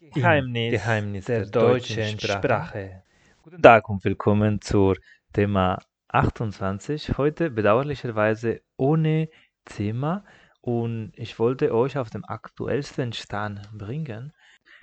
[0.00, 2.38] Geheimnis, Geheimnis der, der, deutschen Sprache.
[2.38, 3.02] Sprache.
[3.42, 4.96] Guten Tag und willkommen zur
[5.32, 7.18] Thema 28.
[7.18, 9.28] Heute bedauerlicherweise ohne
[9.64, 10.24] Thema
[10.60, 14.32] und ich wollte euch auf dem aktuellsten Stand bringen.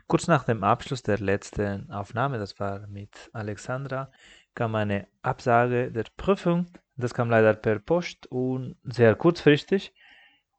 [0.07, 4.11] Kurz nach dem Abschluss der letzten Aufnahme, das war mit Alexandra,
[4.53, 6.65] kam eine Absage der Prüfung.
[6.97, 9.93] Das kam leider per Post und sehr kurzfristig.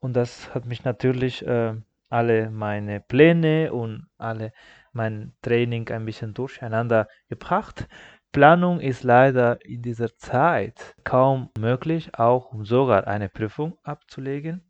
[0.00, 1.74] Und das hat mich natürlich äh,
[2.08, 4.52] alle meine Pläne und alle
[4.92, 7.88] mein Training ein bisschen durcheinander gebracht.
[8.32, 14.62] Planung ist leider in dieser Zeit kaum möglich, auch um sogar eine Prüfung abzulegen.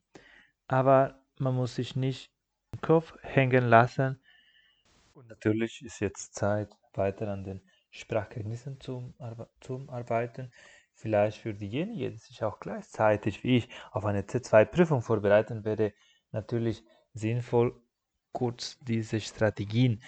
[0.69, 2.31] Aber man muss sich nicht
[2.73, 4.21] im Kopf hängen lassen.
[5.15, 10.53] Und natürlich ist jetzt Zeit, weiter an den Sprachkenntnissen zu, Arbeiten.
[10.93, 15.93] Vielleicht für diejenigen, die sich auch gleichzeitig wie ich auf eine C2-Prüfung vorbereiten, wäre
[16.33, 16.85] natürlich
[17.19, 17.81] sinnvoll,
[18.33, 20.03] kurz diese Strategien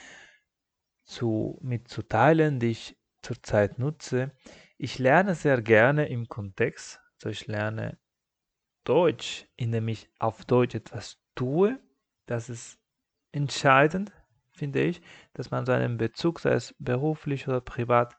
[1.04, 4.32] zu, mitzuteilen, die ich zurzeit nutze.
[4.76, 7.98] Ich lerne sehr gerne im Kontext, also ich lerne
[8.84, 11.78] Deutsch, indem ich auf Deutsch etwas tue.
[12.26, 12.78] Das ist
[13.32, 14.12] entscheidend,
[14.50, 15.00] finde ich,
[15.32, 18.16] dass man seinen Bezug, sei es beruflich oder privat,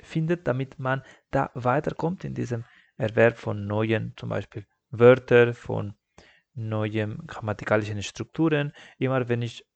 [0.00, 2.64] findet, damit man da weiterkommt in diesem
[2.96, 5.94] Erwerb von neuen, zum Beispiel Wörtern, von
[6.54, 8.72] neuen grammatikalischen Strukturen.
[8.98, 9.66] Immer wenn ich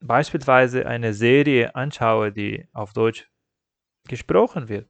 [0.00, 3.30] beispielsweise eine Serie anschaue, die auf Deutsch
[4.08, 4.88] gesprochen wird,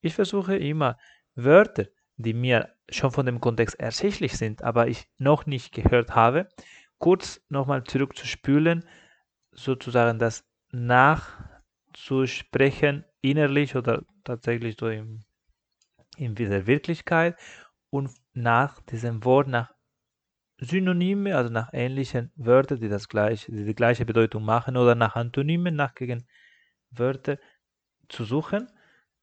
[0.00, 0.98] ich versuche immer
[1.34, 6.48] Wörter, die mir schon von dem Kontext ersichtlich sind, aber ich noch nicht gehört habe,
[6.98, 8.86] kurz nochmal zurückzuspülen,
[9.52, 15.24] sozusagen das nachzusprechen, innerlich oder tatsächlich so in,
[16.16, 17.36] in der Wirklichkeit
[17.90, 19.74] und nach diesem Wort, nach
[20.58, 25.16] Synonyme, also nach ähnlichen Wörtern, die das gleiche, die, die gleiche Bedeutung machen, oder nach
[25.16, 27.38] Antonymen, nach Gegenwörtern
[28.08, 28.68] zu suchen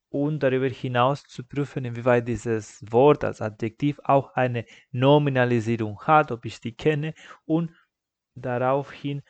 [0.09, 6.46] und darüber hinaus zu prüfen, inwieweit dieses Wort als Adjektiv auch eine Nominalisierung hat, ob
[6.46, 7.16] ich die kenne.
[7.46, 7.72] Und
[8.35, 9.24] daraufhin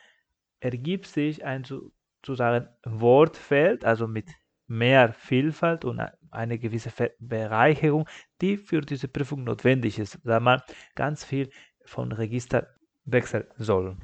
[0.60, 4.28] ergibt sich ein sozusagen Wortfeld, also mit
[4.66, 8.06] mehr Vielfalt und eine gewisse Bereicherung,
[8.40, 10.60] die für diese Prüfung notwendig ist, da man
[10.94, 11.50] ganz viel
[11.84, 12.74] von Register
[13.04, 13.96] wechseln soll.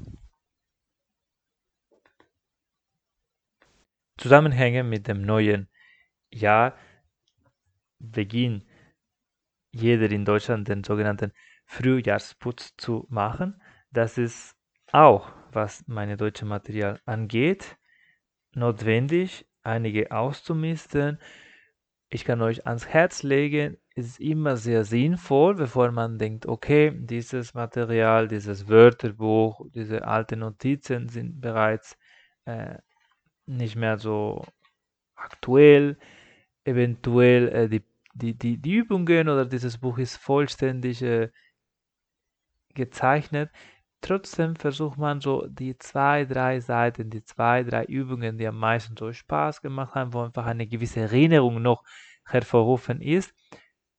[4.17, 5.67] Zusammenhänge mit dem neuen
[6.29, 6.77] Jahr
[7.99, 8.65] beginnt
[9.71, 11.31] jeder in Deutschland den sogenannten
[11.65, 13.61] Frühjahrsputz zu machen.
[13.91, 14.55] Das ist
[14.91, 17.77] auch, was meine deutsche Material angeht,
[18.53, 21.19] notwendig, einige auszumisten.
[22.09, 27.53] Ich kann euch ans Herz legen, ist immer sehr sinnvoll, bevor man denkt, okay, dieses
[27.53, 31.97] Material, dieses Wörterbuch, diese alten Notizen sind bereits
[32.45, 32.77] äh,
[33.45, 34.45] nicht mehr so
[35.15, 35.97] aktuell.
[36.63, 41.29] Eventuell äh, die, die, die, die, Übungen oder dieses Buch ist vollständig äh,
[42.73, 43.51] gezeichnet.
[44.01, 48.95] Trotzdem versucht man so die zwei, drei Seiten, die zwei, drei Übungen, die am meisten
[48.97, 51.83] so Spaß gemacht haben, wo einfach eine gewisse Erinnerung noch
[52.25, 53.33] hervorrufen ist,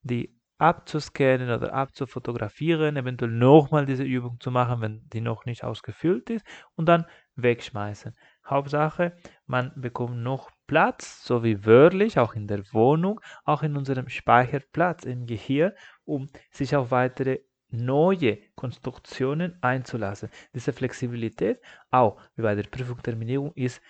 [0.02, 6.30] die abzuscannen oder abzufotografieren, eventuell nochmal diese Übung zu machen, wenn die noch nicht ausgefüllt
[6.30, 6.46] ist
[6.76, 7.04] und dann
[7.34, 8.14] wegschmeißen.
[8.46, 14.08] Hauptsache, man bekommt noch Platz, so wie wörtlich, auch in der Wohnung, auch in unserem
[14.08, 15.72] Speicherplatz im Gehirn,
[16.04, 17.40] um sich auf weitere
[17.70, 20.28] neue Konstruktionen einzulassen.
[20.54, 23.82] Diese Flexibilität, auch wie bei der Prüfungsterminierung, ist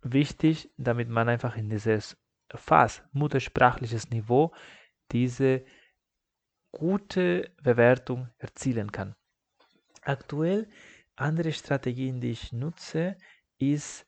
[0.00, 2.16] wichtig, damit man einfach in dieses
[2.54, 4.54] fast muttersprachliches Niveau
[5.14, 5.64] diese
[6.72, 9.14] gute Bewertung erzielen kann.
[10.02, 10.68] Aktuell
[11.16, 13.16] andere Strategien, die ich nutze,
[13.58, 14.06] ist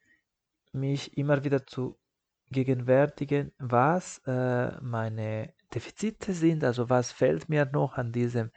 [0.72, 1.96] mich immer wieder zu
[2.50, 8.50] gegenwärtigen, was äh, meine Defizite sind, also was fällt mir noch an diesem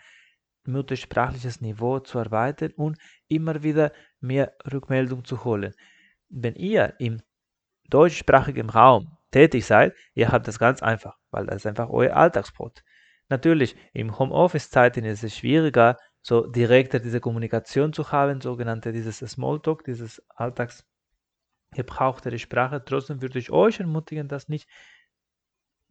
[0.66, 5.74] muttersprachliches Niveau zu arbeiten und immer wieder mehr Rückmeldung zu holen.
[6.30, 7.22] Wenn ihr im
[7.90, 12.84] deutschsprachigen Raum tätig seid, ihr habt das ganz einfach, weil das einfach euer Alltagsbrot.
[13.30, 19.84] Natürlich, im Homeoffice-Zeiten ist es schwieriger, so direkter diese Kommunikation zu haben, sogenannte dieses Smalltalk,
[19.84, 22.84] dieses Alltagsgebrauch der Sprache.
[22.84, 24.68] Trotzdem würde ich euch ermutigen, das nicht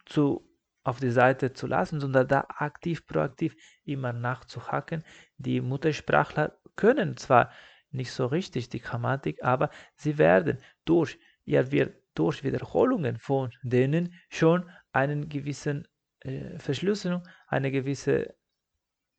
[0.04, 0.44] zu
[0.84, 3.54] auf die Seite zu lassen, sondern da aktiv, proaktiv
[3.84, 5.04] immer nachzuhaken.
[5.36, 7.52] Die Muttersprachler können zwar
[7.90, 14.14] nicht so richtig die Grammatik, aber sie werden durch, ihr wird durch Wiederholungen von denen
[14.30, 15.86] schon einen gewissen
[16.20, 18.34] äh, Verschlüsselung, eine gewisse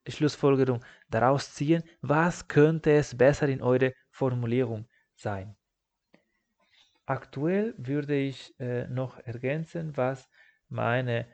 [0.07, 5.55] Schlussfolgerung daraus ziehen, was könnte es besser in eure Formulierung sein.
[7.05, 10.29] aktuell würde ich äh, noch ergänzen, was
[10.69, 11.27] meine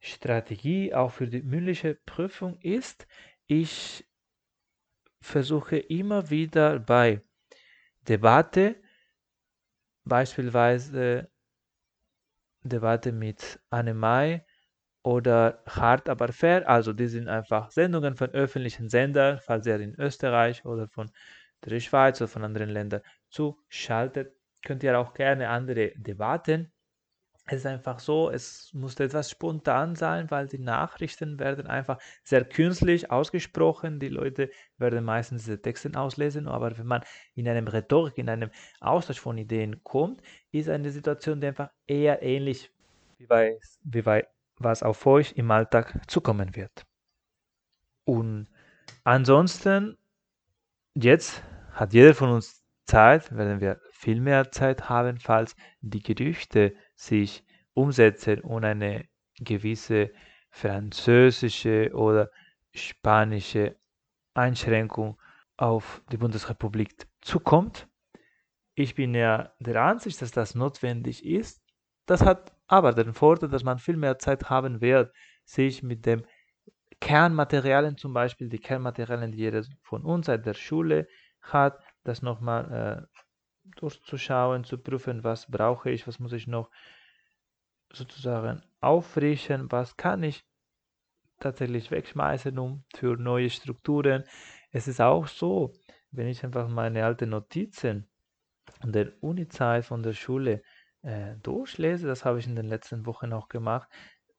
[0.00, 3.06] Strategie auch für die mündliche Prüfung ist.
[3.46, 4.08] Ich
[5.20, 7.22] versuche immer wieder bei
[8.08, 8.76] Debatte,
[10.08, 11.30] beispielsweise
[12.62, 14.44] Debatte mit Anne Mai
[15.02, 19.94] oder Hart aber fair, also die sind einfach Sendungen von öffentlichen Sendern, falls ihr in
[19.98, 21.10] Österreich oder von
[21.64, 26.72] der Schweiz oder von anderen Ländern zuschaltet, könnt ihr auch gerne andere Debatten
[27.50, 32.44] es ist einfach so, es muss etwas spontan sein, weil die Nachrichten werden einfach sehr
[32.44, 33.98] künstlich ausgesprochen.
[34.00, 37.02] Die Leute werden meistens diese Texte auslesen, aber wenn man
[37.34, 38.50] in einem Rhetorik, in einem
[38.80, 40.22] Austausch von Ideen kommt,
[40.52, 42.70] ist eine Situation, die einfach eher ähnlich
[43.16, 44.28] wie bei, wie bei
[44.58, 46.84] was auf euch im Alltag zukommen wird.
[48.04, 48.48] Und
[49.04, 49.96] ansonsten,
[50.94, 51.42] jetzt
[51.72, 57.44] hat jeder von uns Zeit, werden wir viel mehr Zeit haben, falls die Gerüchte sich
[57.74, 59.08] umsetzen und eine
[59.38, 60.10] gewisse
[60.50, 62.30] französische oder
[62.74, 63.76] spanische
[64.34, 65.18] Einschränkung
[65.56, 67.88] auf die Bundesrepublik zukommt.
[68.74, 71.62] Ich bin ja der Ansicht, dass das notwendig ist.
[72.06, 75.12] Das hat aber den Vorteil, dass man viel mehr Zeit haben wird,
[75.44, 76.24] sich mit dem
[77.00, 81.06] Kernmaterialien, zum Beispiel die Kernmaterialien, die jeder von uns seit der Schule
[81.40, 83.18] hat, das nochmal äh,
[83.76, 86.70] durchzuschauen, zu prüfen, was brauche ich, was muss ich noch
[87.92, 90.44] sozusagen auffrischen, was kann ich
[91.40, 94.24] tatsächlich wegschmeißen, um für neue Strukturen.
[94.70, 95.72] Es ist auch so,
[96.10, 98.08] wenn ich einfach meine alten Notizen
[98.80, 100.62] an der Uni-Zeit von der Schule
[101.02, 103.88] äh, durchlese, das habe ich in den letzten Wochen auch gemacht,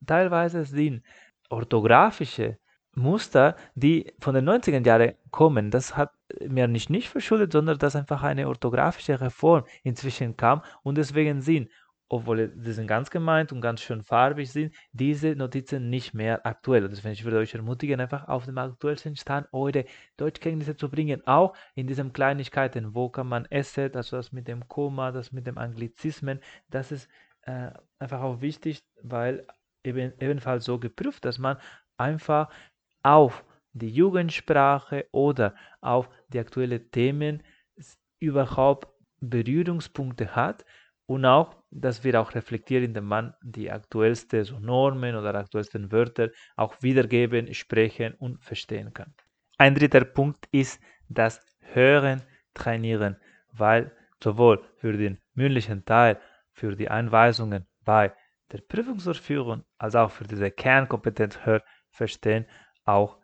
[0.05, 1.03] teilweise sind
[1.49, 2.57] orthografische
[2.93, 5.71] Muster, die von den 90er Jahren kommen.
[5.71, 6.11] Das hat
[6.47, 11.69] mir nicht nicht verschuldet, sondern dass einfach eine orthografische Reform inzwischen kam und deswegen sind,
[12.09, 16.83] obwohl sie sind ganz gemeint und ganz schön farbig sind, diese Notizen nicht mehr aktuell.
[16.83, 19.85] Und deswegen ich würde euch ermutigen, einfach auf dem aktuellsten Stand eure
[20.17, 24.67] Deutschkenntnisse zu bringen, auch in diesen Kleinigkeiten, wo kann man essen, also das mit dem
[24.67, 26.39] Komma, das mit dem Anglizismen,
[26.69, 27.09] das ist
[27.43, 29.45] äh, einfach auch wichtig, weil
[29.83, 31.57] eben ebenfalls so geprüft, dass man
[31.97, 32.49] einfach
[33.03, 33.43] auf
[33.73, 37.43] die Jugendsprache oder auf die aktuellen Themen
[38.19, 38.87] überhaupt
[39.21, 40.65] Berührungspunkte hat
[41.05, 46.29] und auch, das wird auch reflektiert, indem man die aktuellsten so Normen oder aktuellsten Wörter
[46.55, 49.13] auch wiedergeben, sprechen und verstehen kann.
[49.57, 51.41] Ein dritter Punkt ist das
[51.73, 52.21] Hören
[52.53, 53.17] trainieren,
[53.51, 53.91] weil
[54.23, 56.19] sowohl für den mündlichen Teil,
[56.51, 58.13] für die Einweisungen bei
[58.51, 62.45] der Prüfungsdurchführung als auch für diese Kernkompetenz Hör, Verstehen
[62.85, 63.17] auch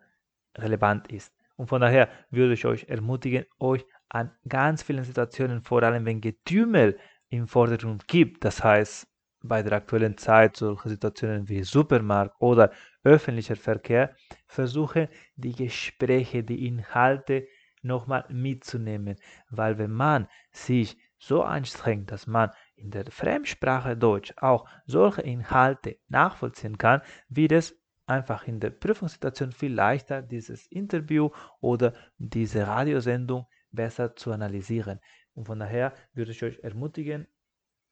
[0.58, 1.32] relevant ist.
[1.56, 6.20] Und von daher würde ich euch ermutigen, euch an ganz vielen Situationen, vor allem wenn
[6.20, 6.98] Getümmel
[7.28, 9.08] im Vordergrund gibt, das heißt
[9.42, 12.72] bei der aktuellen Zeit solche Situationen wie Supermarkt oder
[13.04, 14.14] öffentlicher Verkehr,
[14.46, 17.46] versuche die Gespräche, die Inhalte
[17.82, 19.16] nochmal mitzunehmen,
[19.50, 25.98] weil wenn man sich so anstrengt, dass man in der Fremdsprache Deutsch auch solche Inhalte
[26.08, 31.30] nachvollziehen kann, wird es einfach in der Prüfungssituation viel leichter, dieses Interview
[31.60, 35.00] oder diese Radiosendung besser zu analysieren.
[35.34, 37.26] Und von daher würde ich euch ermutigen,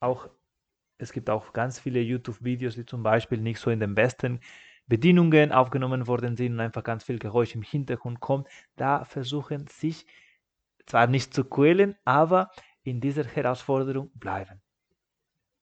[0.00, 0.28] auch
[0.96, 4.40] es gibt auch ganz viele YouTube-Videos, die zum Beispiel nicht so in den besten
[4.86, 8.48] Bedienungen aufgenommen worden sind und einfach ganz viel Geräusch im Hintergrund kommt.
[8.76, 10.06] Da versuchen sich
[10.86, 12.50] zwar nicht zu quälen, aber
[12.82, 14.60] in dieser Herausforderung bleiben.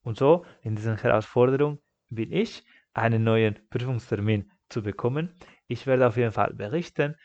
[0.03, 1.79] Und so, in dieser Herausforderung
[2.11, 5.35] bin ich einen neuen Prüfungstermin zu bekommen.
[5.67, 7.17] Ich werde auf jeden Fall berichten.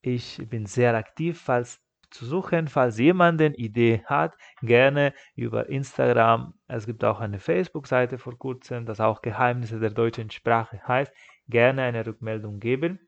[0.00, 6.54] Ich bin sehr aktiv, falls zu suchen, falls jemand eine Idee hat, gerne über Instagram.
[6.66, 11.12] Es gibt auch eine Facebook-Seite vor kurzem, das auch Geheimnisse der deutschen Sprache heißt.
[11.48, 13.07] Gerne eine Rückmeldung geben.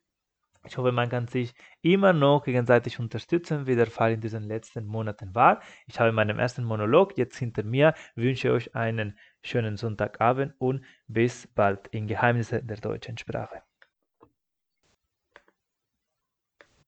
[0.67, 4.87] Ich hoffe, man kann sich immer noch gegenseitig unterstützen, wie der Fall in diesen letzten
[4.87, 5.62] Monaten war.
[5.87, 11.47] Ich habe meinen ersten Monolog jetzt hinter mir, wünsche euch einen schönen Sonntagabend und bis
[11.47, 13.62] bald in Geheimnisse der deutschen Sprache.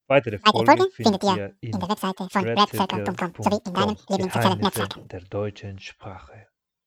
[0.06, 5.20] Weitere Folgen findet ihr in der Webseite von redcircle.com sowie in deinem Lieblingssozialen Netzwerk der
[5.22, 6.51] deutschen Sprache.